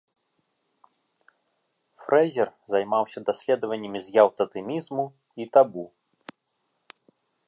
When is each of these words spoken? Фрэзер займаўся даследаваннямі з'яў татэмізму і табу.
Фрэзер 2.05 2.49
займаўся 2.75 3.19
даследаваннямі 3.29 3.99
з'яў 4.07 4.27
татэмізму 4.41 5.05
і 5.45 5.51
табу. 5.59 5.85